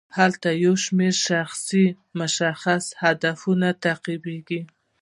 هلته 0.17 0.49
یو 0.65 0.73
شمیر 0.83 1.15
اشخاص 1.19 1.63
مشخص 2.19 2.83
اهداف 3.05 3.41
تعقیبوي. 3.83 4.61